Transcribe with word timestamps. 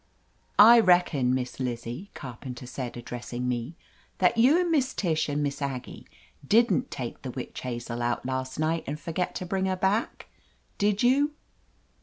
/'I 0.57 0.79
reckon. 0.79 1.31
Miss 1.35 1.59
Lizzie," 1.59 2.09
Carpenter 2.15 2.65
said, 2.65 2.97
ad 2.97 3.05
dressing 3.05 3.47
me, 3.47 3.75
"that 4.17 4.35
you 4.35 4.59
and 4.59 4.71
Miss 4.71 4.95
Tish 4.95 5.29
and 5.29 5.43
Miss 5.43 5.61
Aggie 5.61 6.07
didn't 6.43 6.89
take 6.89 7.21
the 7.21 7.29
Witch 7.29 7.61
Hazel 7.61 8.01
out 8.01 8.25
last 8.25 8.57
night 8.57 8.83
and 8.87 8.99
forget 8.99 9.35
to 9.35 9.45
bring 9.45 9.65
her 9.67 9.75
back, 9.75 10.27
did 10.79 11.03
you?" 11.03 11.33